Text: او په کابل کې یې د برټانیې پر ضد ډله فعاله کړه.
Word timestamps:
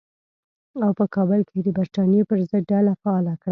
او 0.83 0.91
په 0.99 1.05
کابل 1.15 1.39
کې 1.47 1.53
یې 1.57 1.63
د 1.65 1.69
برټانیې 1.77 2.23
پر 2.29 2.37
ضد 2.49 2.63
ډله 2.71 2.93
فعاله 3.01 3.33
کړه. 3.41 3.49